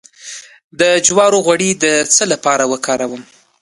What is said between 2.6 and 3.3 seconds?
وکاروم؟